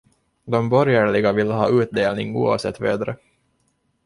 [0.53, 3.19] De borgerliga ville ha utdelning oavsett vädret.